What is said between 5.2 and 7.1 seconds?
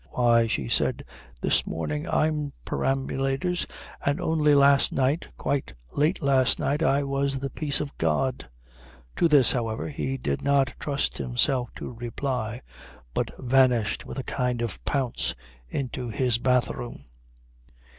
quite late last night, I